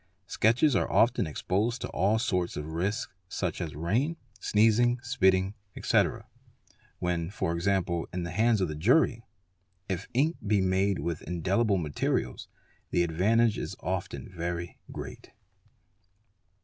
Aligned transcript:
Sketches 0.25 0.75
are 0.75 0.91
often 0.91 1.27
exposed 1.27 1.79
to 1.81 1.87
all 1.89 2.17
sorts 2.17 2.57
of 2.57 2.65
risks 2.73 3.13
such 3.29 3.61
as 3.61 3.75
rain 3.75 4.17
sneezing, 4.39 4.99
spitting, 5.03 5.53
etc., 5.75 6.25
when 6.97 7.27
e.g., 7.27 7.71
in 8.11 8.23
the 8.23 8.31
hands 8.31 8.61
of 8.61 8.67
the 8.67 8.73
jury. 8.73 9.21
If 9.87 10.07
ink 10.15 10.37
be 10.47 10.59
made 10.59 10.97
with 10.97 11.21
indelibl 11.27 11.79
materials 11.79 12.47
the 12.89 13.03
advantage 13.03 13.59
is 13.59 13.75
often 13.79 14.33
very 14.35 14.79
great. 14.91 15.29